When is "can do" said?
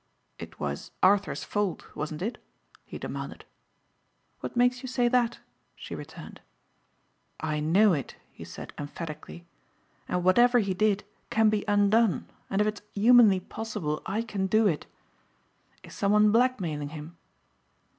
14.23-14.65